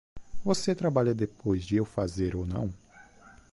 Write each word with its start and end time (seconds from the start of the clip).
Você 0.43 0.73
trabalha 0.73 1.13
depois 1.13 1.63
de 1.63 1.75
eu 1.75 1.85
fazer 1.85 2.35
ou 2.35 2.43
não? 2.43 2.73